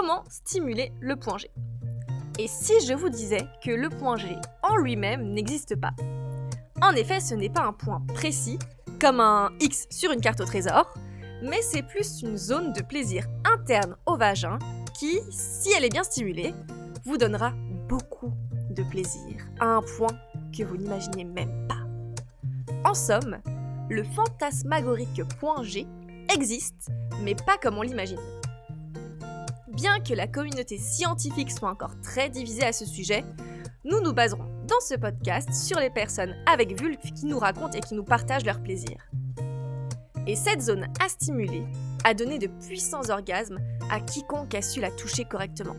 comment 0.00 0.22
stimuler 0.28 0.92
le 1.00 1.16
point 1.16 1.38
G. 1.38 1.50
Et 2.38 2.46
si 2.46 2.72
je 2.86 2.94
vous 2.94 3.08
disais 3.08 3.48
que 3.64 3.72
le 3.72 3.88
point 3.88 4.16
G 4.16 4.36
en 4.62 4.76
lui-même 4.76 5.32
n'existe 5.32 5.74
pas? 5.74 5.90
En 6.80 6.92
effet, 6.92 7.18
ce 7.18 7.34
n'est 7.34 7.48
pas 7.48 7.62
un 7.62 7.72
point 7.72 8.00
précis, 8.14 8.60
comme 9.00 9.18
un 9.18 9.50
X 9.58 9.88
sur 9.90 10.12
une 10.12 10.20
carte 10.20 10.40
au 10.40 10.44
trésor, 10.44 10.94
mais 11.42 11.60
c'est 11.62 11.82
plus 11.82 12.22
une 12.22 12.36
zone 12.36 12.72
de 12.74 12.82
plaisir 12.82 13.26
interne 13.44 13.96
au 14.06 14.16
vagin 14.16 14.60
qui, 14.96 15.18
si 15.30 15.72
elle 15.76 15.84
est 15.84 15.92
bien 15.92 16.04
stimulée, 16.04 16.54
vous 17.04 17.16
donnera 17.16 17.52
beaucoup 17.88 18.32
de 18.70 18.84
plaisir, 18.84 19.34
à 19.58 19.66
un 19.66 19.82
point 19.82 20.16
que 20.56 20.62
vous 20.62 20.76
n'imaginez 20.76 21.24
même 21.24 21.66
pas. 21.66 22.88
En 22.88 22.94
somme, 22.94 23.38
le 23.90 24.04
fantasmagorique 24.04 25.24
point 25.40 25.64
G 25.64 25.88
existe, 26.32 26.88
mais 27.24 27.34
pas 27.34 27.56
comme 27.60 27.78
on 27.78 27.82
l'imagine. 27.82 28.20
Bien 29.78 30.00
que 30.00 30.12
la 30.12 30.26
communauté 30.26 30.76
scientifique 30.76 31.52
soit 31.52 31.70
encore 31.70 32.00
très 32.02 32.28
divisée 32.28 32.64
à 32.64 32.72
ce 32.72 32.84
sujet, 32.84 33.24
nous 33.84 34.00
nous 34.00 34.12
baserons 34.12 34.44
dans 34.66 34.80
ce 34.80 34.96
podcast 34.96 35.54
sur 35.54 35.78
les 35.78 35.88
personnes 35.88 36.34
avec 36.46 36.80
vulve 36.80 36.98
qui 37.14 37.26
nous 37.26 37.38
racontent 37.38 37.78
et 37.78 37.80
qui 37.80 37.94
nous 37.94 38.02
partagent 38.02 38.44
leur 38.44 38.60
plaisir. 38.60 39.08
Et 40.26 40.34
cette 40.34 40.62
zone 40.62 40.88
à 40.98 41.08
stimuler 41.08 41.62
a 42.02 42.12
donné 42.12 42.40
de 42.40 42.48
puissants 42.48 43.08
orgasmes 43.08 43.60
à 43.88 44.00
quiconque 44.00 44.52
a 44.56 44.62
su 44.62 44.80
la 44.80 44.90
toucher 44.90 45.24
correctement. 45.24 45.76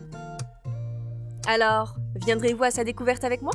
Alors, 1.46 1.94
viendrez-vous 2.24 2.64
à 2.64 2.70
sa 2.70 2.84
découverte 2.84 3.24
avec 3.24 3.42
moi? 3.42 3.52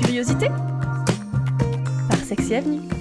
Curiosité? 0.00 0.48
Par 2.08 2.18
Sexy 2.24 2.54
Avenue. 2.54 2.99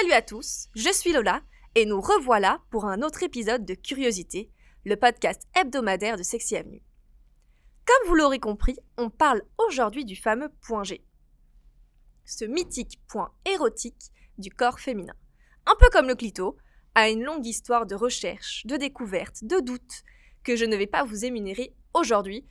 Salut 0.00 0.12
à 0.12 0.22
tous, 0.22 0.68
je 0.76 0.92
suis 0.92 1.12
Lola 1.12 1.42
et 1.74 1.84
nous 1.84 2.00
revoilà 2.00 2.60
pour 2.70 2.84
un 2.84 3.02
autre 3.02 3.24
épisode 3.24 3.64
de 3.64 3.74
Curiosité, 3.74 4.48
le 4.84 4.94
podcast 4.94 5.42
hebdomadaire 5.56 6.16
de 6.16 6.22
Sexy 6.22 6.56
Avenue. 6.56 6.82
Comme 7.84 8.08
vous 8.08 8.14
l'aurez 8.14 8.38
compris, 8.38 8.76
on 8.96 9.10
parle 9.10 9.42
aujourd'hui 9.66 10.04
du 10.04 10.14
fameux 10.14 10.50
point 10.60 10.84
G. 10.84 11.02
Ce 12.24 12.44
mythique 12.44 13.00
point 13.08 13.32
érotique 13.44 14.12
du 14.36 14.50
corps 14.50 14.78
féminin. 14.78 15.14
Un 15.66 15.74
peu 15.80 15.88
comme 15.90 16.06
le 16.06 16.14
clito, 16.14 16.56
a 16.94 17.08
une 17.08 17.24
longue 17.24 17.46
histoire 17.46 17.84
de 17.84 17.96
recherche, 17.96 18.64
de 18.66 18.76
découverte, 18.76 19.42
de 19.42 19.58
doutes, 19.58 20.04
que 20.44 20.54
je 20.54 20.64
ne 20.64 20.76
vais 20.76 20.86
pas 20.86 21.02
vous 21.02 21.24
émunérer 21.24 21.74
aujourd'hui, 21.92 22.46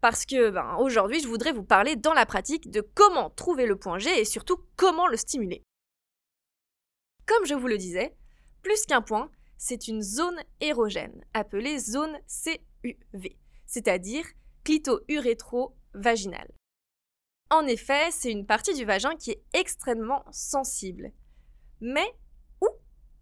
parce 0.00 0.24
que 0.24 0.50
ben, 0.50 0.76
aujourd'hui 0.78 1.18
je 1.18 1.26
voudrais 1.26 1.52
vous 1.52 1.64
parler 1.64 1.96
dans 1.96 2.14
la 2.14 2.26
pratique 2.26 2.70
de 2.70 2.82
comment 2.94 3.30
trouver 3.30 3.66
le 3.66 3.74
point 3.74 3.98
G 3.98 4.16
et 4.16 4.24
surtout 4.24 4.58
comment 4.76 5.08
le 5.08 5.16
stimuler. 5.16 5.64
Comme 7.26 7.46
je 7.46 7.54
vous 7.54 7.68
le 7.68 7.78
disais, 7.78 8.14
plus 8.62 8.84
qu'un 8.86 9.02
point, 9.02 9.30
c'est 9.56 9.88
une 9.88 10.02
zone 10.02 10.40
érogène, 10.60 11.24
appelée 11.32 11.78
zone 11.78 12.18
CUV, 12.26 13.38
c'est-à-dire 13.66 14.26
clito-urétro-vaginale. 14.64 16.52
En 17.50 17.66
effet, 17.66 18.10
c'est 18.10 18.30
une 18.32 18.46
partie 18.46 18.74
du 18.74 18.84
vagin 18.84 19.16
qui 19.16 19.30
est 19.30 19.42
extrêmement 19.52 20.24
sensible. 20.30 21.12
Mais 21.80 22.14
où 22.60 22.68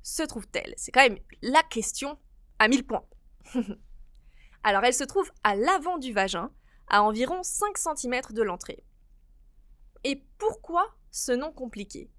se 0.02 0.22
trouve-t-elle? 0.22 0.74
C'est 0.76 0.92
quand 0.92 1.02
même 1.02 1.18
la 1.42 1.62
question 1.62 2.18
à 2.58 2.68
1000 2.68 2.86
points. 2.86 3.06
Alors 4.64 4.84
elle 4.84 4.94
se 4.94 5.04
trouve 5.04 5.30
à 5.42 5.56
l'avant 5.56 5.98
du 5.98 6.12
vagin, 6.12 6.52
à 6.88 7.02
environ 7.02 7.42
5 7.42 7.76
cm 7.76 8.20
de 8.30 8.42
l'entrée. 8.42 8.84
Et 10.04 10.24
pourquoi 10.38 10.94
ce 11.10 11.32
nom 11.32 11.52
compliqué? 11.52 12.10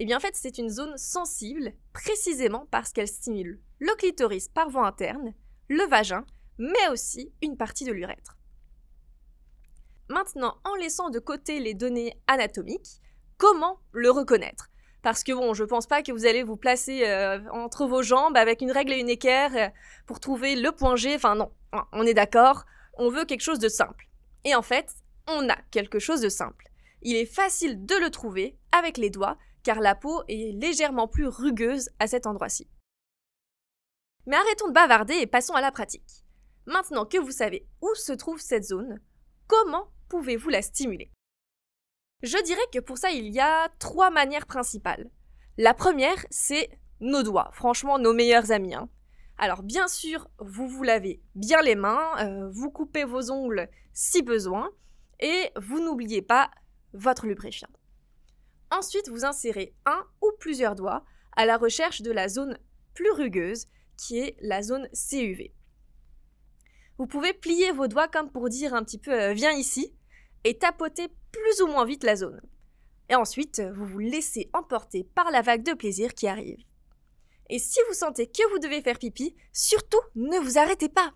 Eh 0.00 0.04
bien 0.04 0.16
en 0.16 0.20
fait 0.20 0.36
c'est 0.36 0.58
une 0.58 0.70
zone 0.70 0.96
sensible 0.96 1.72
précisément 1.92 2.66
parce 2.70 2.92
qu'elle 2.92 3.08
stimule 3.08 3.60
le 3.80 3.94
clitoris 3.96 4.48
par 4.48 4.70
voie 4.70 4.86
interne, 4.86 5.34
le 5.68 5.84
vagin, 5.88 6.24
mais 6.58 6.88
aussi 6.90 7.32
une 7.42 7.56
partie 7.56 7.84
de 7.84 7.92
l'urètre. 7.92 8.36
Maintenant, 10.08 10.56
en 10.64 10.74
laissant 10.76 11.10
de 11.10 11.18
côté 11.18 11.60
les 11.60 11.74
données 11.74 12.16
anatomiques, 12.28 13.02
comment 13.36 13.78
le 13.92 14.10
reconnaître? 14.10 14.70
Parce 15.02 15.22
que 15.22 15.32
bon, 15.32 15.52
je 15.52 15.64
pense 15.64 15.86
pas 15.86 16.02
que 16.02 16.12
vous 16.12 16.26
allez 16.26 16.42
vous 16.42 16.56
placer 16.56 17.06
euh, 17.06 17.40
entre 17.52 17.86
vos 17.86 18.02
jambes 18.02 18.36
avec 18.36 18.62
une 18.62 18.72
règle 18.72 18.92
et 18.92 19.00
une 19.00 19.08
équerre 19.08 19.56
euh, 19.56 19.68
pour 20.06 20.18
trouver 20.18 20.56
le 20.56 20.72
point 20.72 20.96
G. 20.96 21.14
Enfin 21.14 21.34
non, 21.34 21.50
on 21.92 22.06
est 22.06 22.14
d'accord, 22.14 22.64
on 22.94 23.10
veut 23.10 23.24
quelque 23.24 23.42
chose 23.42 23.58
de 23.58 23.68
simple. 23.68 24.08
Et 24.44 24.54
en 24.54 24.62
fait, 24.62 24.94
on 25.28 25.48
a 25.48 25.56
quelque 25.70 25.98
chose 25.98 26.20
de 26.20 26.28
simple. 26.28 26.66
Il 27.02 27.16
est 27.16 27.26
facile 27.26 27.84
de 27.84 27.94
le 27.96 28.10
trouver 28.10 28.56
avec 28.72 28.96
les 28.96 29.10
doigts 29.10 29.36
car 29.62 29.80
la 29.80 29.94
peau 29.94 30.22
est 30.28 30.52
légèrement 30.52 31.08
plus 31.08 31.26
rugueuse 31.26 31.90
à 31.98 32.06
cet 32.06 32.26
endroit-ci. 32.26 32.68
Mais 34.26 34.36
arrêtons 34.36 34.68
de 34.68 34.72
bavarder 34.72 35.14
et 35.14 35.26
passons 35.26 35.54
à 35.54 35.60
la 35.60 35.72
pratique. 35.72 36.24
Maintenant 36.66 37.06
que 37.06 37.18
vous 37.18 37.30
savez 37.30 37.66
où 37.80 37.94
se 37.94 38.12
trouve 38.12 38.40
cette 38.40 38.64
zone, 38.64 39.00
comment 39.46 39.88
pouvez-vous 40.08 40.50
la 40.50 40.62
stimuler? 40.62 41.10
Je 42.22 42.42
dirais 42.42 42.60
que 42.72 42.80
pour 42.80 42.98
ça, 42.98 43.10
il 43.10 43.32
y 43.32 43.40
a 43.40 43.68
trois 43.78 44.10
manières 44.10 44.46
principales. 44.46 45.10
La 45.56 45.72
première, 45.72 46.24
c'est 46.30 46.68
nos 47.00 47.22
doigts, 47.22 47.50
franchement 47.52 47.98
nos 47.98 48.12
meilleurs 48.12 48.50
amis. 48.50 48.74
Hein. 48.74 48.88
Alors 49.38 49.62
bien 49.62 49.86
sûr, 49.86 50.28
vous 50.40 50.68
vous 50.68 50.82
lavez 50.82 51.22
bien 51.34 51.62
les 51.62 51.76
mains, 51.76 52.12
euh, 52.18 52.50
vous 52.50 52.70
coupez 52.70 53.04
vos 53.04 53.30
ongles 53.30 53.70
si 53.92 54.22
besoin, 54.22 54.70
et 55.20 55.50
vous 55.56 55.80
n'oubliez 55.80 56.22
pas 56.22 56.50
votre 56.92 57.26
lubrifiant. 57.26 57.68
Ensuite, 58.70 59.08
vous 59.08 59.24
insérez 59.24 59.74
un 59.86 60.06
ou 60.22 60.30
plusieurs 60.38 60.74
doigts 60.74 61.04
à 61.36 61.46
la 61.46 61.56
recherche 61.56 62.02
de 62.02 62.10
la 62.10 62.28
zone 62.28 62.58
plus 62.94 63.10
rugueuse, 63.12 63.66
qui 63.96 64.18
est 64.18 64.36
la 64.40 64.62
zone 64.62 64.88
CUV. 64.92 65.54
Vous 66.98 67.06
pouvez 67.06 67.32
plier 67.32 67.70
vos 67.72 67.86
doigts 67.86 68.08
comme 68.08 68.30
pour 68.30 68.48
dire 68.48 68.74
un 68.74 68.82
petit 68.82 68.98
peu 68.98 69.12
euh, 69.12 69.32
viens 69.32 69.52
ici, 69.52 69.94
et 70.44 70.58
tapotez 70.58 71.08
plus 71.30 71.62
ou 71.62 71.68
moins 71.68 71.84
vite 71.84 72.04
la 72.04 72.16
zone. 72.16 72.40
Et 73.08 73.14
ensuite, 73.14 73.60
vous 73.74 73.86
vous 73.86 73.98
laissez 73.98 74.50
emporter 74.52 75.04
par 75.14 75.30
la 75.30 75.42
vague 75.42 75.62
de 75.62 75.72
plaisir 75.72 76.14
qui 76.14 76.26
arrive. 76.26 76.62
Et 77.50 77.58
si 77.58 77.78
vous 77.88 77.94
sentez 77.94 78.26
que 78.26 78.50
vous 78.52 78.58
devez 78.58 78.82
faire 78.82 78.98
pipi, 78.98 79.34
surtout 79.52 80.00
ne 80.14 80.38
vous 80.38 80.58
arrêtez 80.58 80.88
pas. 80.88 81.14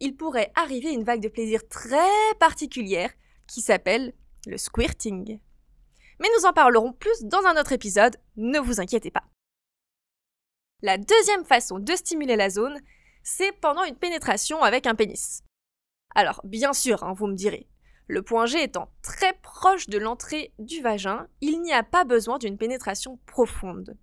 Il 0.00 0.16
pourrait 0.16 0.52
arriver 0.54 0.92
une 0.92 1.04
vague 1.04 1.22
de 1.22 1.28
plaisir 1.28 1.66
très 1.68 2.34
particulière 2.38 3.10
qui 3.46 3.60
s'appelle 3.60 4.12
le 4.46 4.58
squirting. 4.58 5.38
Mais 6.20 6.28
nous 6.36 6.46
en 6.46 6.52
parlerons 6.52 6.92
plus 6.92 7.22
dans 7.22 7.44
un 7.44 7.60
autre 7.60 7.72
épisode, 7.72 8.16
ne 8.36 8.58
vous 8.58 8.80
inquiétez 8.80 9.10
pas. 9.10 9.24
La 10.82 10.98
deuxième 10.98 11.44
façon 11.44 11.78
de 11.78 11.96
stimuler 11.96 12.36
la 12.36 12.50
zone, 12.50 12.78
c'est 13.22 13.52
pendant 13.52 13.84
une 13.84 13.96
pénétration 13.96 14.62
avec 14.62 14.86
un 14.86 14.94
pénis. 14.94 15.42
Alors, 16.14 16.40
bien 16.44 16.72
sûr, 16.72 17.02
hein, 17.02 17.14
vous 17.14 17.26
me 17.26 17.34
direz, 17.34 17.68
le 18.06 18.22
point 18.22 18.46
G 18.46 18.62
étant 18.62 18.90
très 19.02 19.32
proche 19.42 19.88
de 19.88 19.98
l'entrée 19.98 20.52
du 20.58 20.82
vagin, 20.82 21.26
il 21.40 21.62
n'y 21.62 21.72
a 21.72 21.82
pas 21.82 22.04
besoin 22.04 22.38
d'une 22.38 22.58
pénétration 22.58 23.18
profonde. 23.26 23.96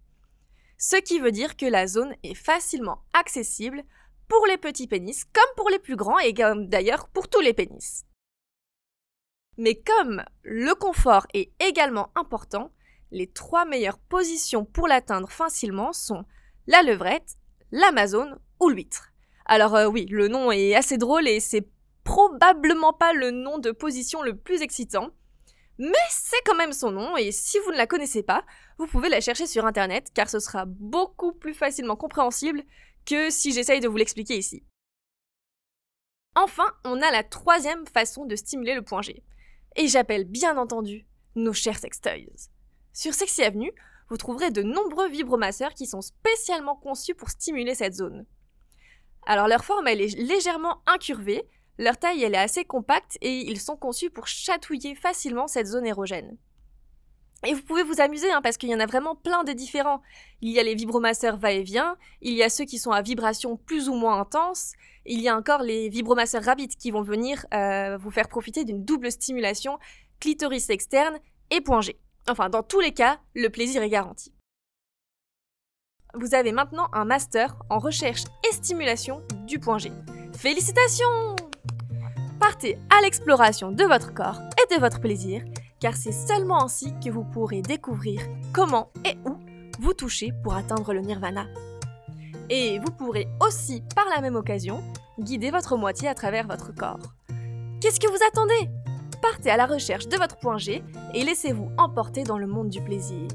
Ce 0.78 0.96
qui 0.96 1.20
veut 1.20 1.32
dire 1.32 1.56
que 1.56 1.68
la 1.68 1.86
zone 1.86 2.16
est 2.24 2.34
facilement 2.34 3.04
accessible 3.14 3.84
pour 4.28 4.48
les 4.48 4.58
petits 4.58 4.88
pénis 4.88 5.26
comme 5.26 5.56
pour 5.56 5.70
les 5.70 5.78
plus 5.78 5.96
grands 5.96 6.18
et 6.18 6.34
d'ailleurs 6.34 7.10
pour 7.10 7.28
tous 7.28 7.42
les 7.42 7.54
pénis. 7.54 8.06
Mais 9.62 9.76
comme 9.76 10.24
le 10.42 10.74
confort 10.74 11.28
est 11.36 11.52
également 11.60 12.10
important, 12.16 12.72
les 13.12 13.28
trois 13.28 13.64
meilleures 13.64 14.00
positions 14.00 14.66
pour 14.66 14.88
l'atteindre 14.88 15.30
facilement 15.30 15.94
sont 15.94 16.26
la 16.66 16.82
levrette, 16.82 17.36
l'amazone 17.72 18.40
ou 18.60 18.70
l'huître. 18.70 19.12
Alors 19.46 19.76
euh, 19.76 19.86
oui, 19.86 20.08
le 20.10 20.30
nom 20.30 20.52
est 20.52 20.74
assez 20.74 20.98
drôle 20.98 21.28
et 21.28 21.40
c'est 21.40 21.68
probablement 22.04 22.92
pas 22.92 23.14
le 23.14 23.30
nom 23.30 23.60
de 23.60 23.70
position 23.70 24.24
le 24.24 24.36
plus 24.36 24.64
excitant, 24.64 25.12
mais 25.78 25.94
c'est 26.10 26.42
quand 26.44 26.56
même 26.56 26.74
son 26.74 26.90
nom, 26.90 27.16
et 27.16 27.32
si 27.32 27.60
vous 27.60 27.72
ne 27.72 27.78
la 27.78 27.86
connaissez 27.86 28.24
pas, 28.24 28.44
vous 28.80 28.88
pouvez 28.88 29.10
la 29.10 29.22
chercher 29.22 29.46
sur 29.46 29.68
internet, 29.68 30.08
car 30.16 30.28
ce 30.28 30.40
sera 30.40 30.66
beaucoup 30.66 31.34
plus 31.34 31.54
facilement 31.54 31.96
compréhensible 31.96 32.64
que 33.06 33.30
si 33.30 33.52
j'essaye 33.52 33.80
de 33.80 33.88
vous 33.88 33.98
l'expliquer 33.98 34.40
ici. 34.40 34.64
Enfin, 36.34 36.66
on 36.84 37.00
a 37.00 37.12
la 37.12 37.24
troisième 37.24 37.86
façon 37.86 38.26
de 38.26 38.36
stimuler 38.36 38.74
le 38.74 38.82
point 38.82 39.04
G. 39.04 39.22
Et 39.76 39.88
j'appelle 39.88 40.26
bien 40.26 40.58
entendu 40.58 41.06
nos 41.36 41.54
chers 41.54 41.80
sextoys. 41.80 42.50
Sur 42.94 43.14
Sexy 43.14 43.44
Avenue, 43.44 43.72
vous 44.10 44.18
trouverez 44.18 44.52
de 44.52 44.62
nombreux 44.62 45.08
vibromasseurs 45.08 45.74
qui 45.74 45.86
sont 45.86 46.02
spécialement 46.02 46.76
conçus 46.76 47.16
pour 47.16 47.30
stimuler 47.30 47.76
cette 47.76 47.94
zone. 47.94 48.26
Alors 49.26 49.48
leur 49.48 49.64
forme 49.64 49.88
elle 49.88 50.02
est 50.02 50.18
légèrement 50.18 50.82
incurvée, 50.86 51.44
leur 51.78 51.98
taille, 51.98 52.24
elle 52.24 52.36
est 52.36 52.38
assez 52.38 52.66
compacte 52.66 53.18
et 53.22 53.50
ils 53.50 53.62
sont 53.62 53.78
conçus 53.78 54.10
pour 54.10 54.28
chatouiller 54.28 54.94
facilement 54.96 55.48
cette 55.48 55.68
zone 55.68 55.86
érogène. 55.86 56.38
Et 57.46 57.54
vous 57.54 57.64
pouvez 57.64 57.84
vous 57.84 58.00
amuser 58.00 58.32
hein, 58.32 58.42
parce 58.42 58.58
qu'il 58.58 58.70
y 58.70 58.76
en 58.76 58.80
a 58.80 58.86
vraiment 58.86 59.16
plein 59.16 59.44
de 59.44 59.52
différents. 59.52 60.02
Il 60.42 60.52
y 60.52 60.60
a 60.60 60.64
les 60.64 60.76
vibromasseurs 60.76 61.38
va-et-vient, 61.38 61.98
il 62.22 62.34
y 62.34 62.44
a 62.44 62.50
ceux 62.50 62.66
qui 62.66 62.78
sont 62.78 62.92
à 62.92 63.02
vibration 63.02 63.58
plus 63.58 63.90
ou 63.90 63.96
moins 63.96 64.20
intense, 64.20 64.74
il 65.06 65.22
y 65.22 65.28
a 65.28 65.36
encore 65.36 65.64
les 65.64 65.90
vibromasseurs 65.90 66.44
rapides 66.44 66.76
qui 66.76 66.92
vont 66.92 67.02
venir 67.02 67.46
euh, 67.54 67.98
vous 67.98 68.12
faire 68.12 68.28
profiter 68.28 68.64
d'une 68.64 68.86
double 68.86 69.12
stimulation 69.12 69.80
clitoris 70.20 70.70
externe 70.70 71.20
et 71.50 71.62
point 71.62 71.82
G. 71.82 72.00
Enfin, 72.30 72.50
dans 72.50 72.62
tous 72.62 72.80
les 72.80 72.94
cas, 72.94 73.20
le 73.34 73.50
plaisir 73.50 73.82
est 73.82 73.90
garanti. 73.90 74.32
Vous 76.14 76.36
avez 76.36 76.52
maintenant 76.52 76.88
un 76.94 77.06
master 77.06 77.56
en 77.70 77.80
recherche 77.80 78.24
et 78.48 78.54
stimulation 78.54 79.24
du 79.48 79.60
point 79.60 79.80
G. 79.80 79.92
Félicitations 80.38 81.36
Partez 82.40 82.78
à 82.90 83.02
l'exploration 83.02 83.72
de 83.72 83.84
votre 83.84 84.14
corps 84.14 84.42
et 84.62 84.76
de 84.76 84.80
votre 84.80 85.00
plaisir, 85.00 85.44
car 85.82 85.96
c'est 85.96 86.14
seulement 86.14 86.64
ainsi 86.64 86.94
que 87.04 87.10
vous 87.10 87.26
pourrez 87.26 87.62
découvrir 87.62 88.22
comment 88.54 88.90
et 89.04 89.18
où 89.26 89.36
vous 89.80 89.94
toucher 89.94 90.32
pour 90.44 90.54
atteindre 90.54 90.94
le 90.94 91.02
nirvana. 91.02 91.48
Et 92.50 92.80
vous 92.80 92.92
pourrez 92.92 93.28
aussi, 93.46 93.84
par 93.96 94.06
la 94.14 94.22
même 94.22 94.36
occasion, 94.36 94.84
guider 95.20 95.50
votre 95.50 95.76
moitié 95.78 96.08
à 96.08 96.14
travers 96.14 96.48
votre 96.48 96.74
corps. 96.74 97.16
Qu'est-ce 97.82 98.00
que 98.00 98.08
vous 98.08 98.24
attendez? 98.28 98.70
Partez 99.22 99.50
à 99.50 99.58
la 99.58 99.66
recherche 99.66 100.08
de 100.08 100.18
votre 100.18 100.38
point 100.38 100.58
G 100.58 100.84
et 101.14 101.24
laissez-vous 101.24 101.72
emporter 101.78 102.24
dans 102.24 102.38
le 102.38 102.48
monde 102.48 102.70
du 102.70 102.82
plaisir. 102.82 103.28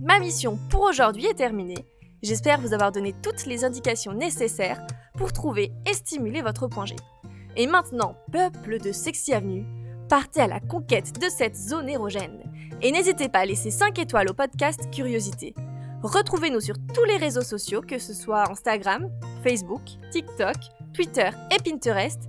Ma 0.00 0.18
mission 0.18 0.58
pour 0.68 0.82
aujourd'hui 0.82 1.26
est 1.26 1.34
terminée. 1.34 1.86
J'espère 2.22 2.60
vous 2.60 2.74
avoir 2.74 2.90
donné 2.90 3.14
toutes 3.22 3.46
les 3.46 3.64
indications 3.64 4.14
nécessaires 4.14 4.84
pour 5.16 5.32
trouver 5.32 5.72
et 5.88 5.92
stimuler 5.92 6.42
votre 6.42 6.66
point 6.66 6.86
G. 6.86 6.96
Et 7.56 7.66
maintenant, 7.66 8.16
peuple 8.32 8.80
de 8.80 8.90
Sexy 8.90 9.32
Avenue, 9.32 9.64
partez 10.08 10.40
à 10.40 10.46
la 10.46 10.60
conquête 10.60 11.20
de 11.20 11.28
cette 11.28 11.56
zone 11.56 11.88
érogène. 11.88 12.50
Et 12.82 12.92
n'hésitez 12.92 13.28
pas 13.28 13.40
à 13.40 13.46
laisser 13.46 13.70
5 13.70 13.98
étoiles 13.98 14.30
au 14.30 14.34
podcast 14.34 14.90
Curiosité. 14.90 15.54
Retrouvez-nous 16.02 16.60
sur 16.60 16.76
tous 16.94 17.04
les 17.04 17.16
réseaux 17.16 17.42
sociaux, 17.42 17.80
que 17.80 17.98
ce 17.98 18.12
soit 18.12 18.50
Instagram, 18.50 19.10
Facebook, 19.42 19.82
TikTok, 20.10 20.56
Twitter 20.92 21.30
et 21.50 21.62
Pinterest. 21.62 22.20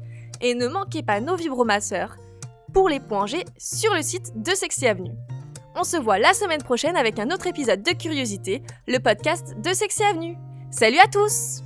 Et 0.42 0.54
ne 0.54 0.68
manquez 0.68 1.04
pas 1.04 1.19
nos 1.19 1.36
vibromasseurs 1.36 2.16
pour 2.74 2.89
les 2.89 3.00
points 3.00 3.25
sur 3.57 3.94
le 3.94 4.01
site 4.01 4.31
de 4.42 4.51
Sexy 4.51 4.88
Avenue. 4.88 5.16
On 5.75 5.83
se 5.83 5.98
voit 5.98 6.19
la 6.19 6.33
semaine 6.33 6.63
prochaine 6.63 6.95
avec 6.95 7.19
un 7.19 7.31
autre 7.31 7.48
épisode 7.48 7.83
de 7.83 7.92
Curiosité, 7.92 8.63
le 8.88 9.00
podcast 9.00 9.56
de 9.60 9.74
Sexy 9.74 10.04
Avenue. 10.04 10.38
Salut 10.72 11.00
à 11.00 11.07
tous 11.07 11.64